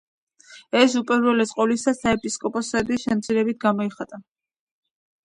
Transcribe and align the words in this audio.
ეს, 0.77 0.93
უპირველეს 1.01 1.51
ყოვლისა, 1.57 1.93
საეპისკოპოსოების 1.97 3.05
შემცირებით 3.05 3.61
გამოიხატა. 3.67 4.21